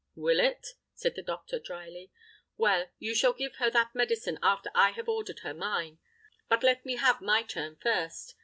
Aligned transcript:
"Will 0.15 0.39
it?" 0.39 0.69
said 0.95 1.13
the 1.13 1.21
doctor, 1.21 1.59
drily. 1.59 2.11
"Well, 2.57 2.87
you 2.97 3.13
shall 3.13 3.33
give 3.33 3.57
her 3.57 3.69
that 3.69 3.93
medicine 3.93 4.39
after 4.41 4.71
I 4.73 4.93
have 4.93 5.07
ordered 5.07 5.41
her 5.41 5.53
mine. 5.53 5.99
But 6.49 6.63
let 6.63 6.83
me 6.83 6.95
have 6.95 7.21
my 7.21 7.43
turn 7.43 7.75
first. 7.75 8.33